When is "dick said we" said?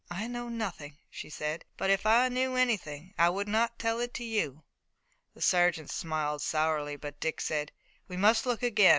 7.19-8.17